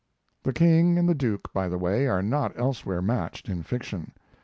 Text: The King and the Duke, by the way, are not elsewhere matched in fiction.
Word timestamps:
The 0.41 0.51
King 0.51 0.97
and 0.97 1.07
the 1.07 1.13
Duke, 1.13 1.53
by 1.53 1.69
the 1.69 1.77
way, 1.77 2.07
are 2.07 2.23
not 2.23 2.57
elsewhere 2.57 3.03
matched 3.03 3.47
in 3.47 3.61
fiction. 3.61 4.13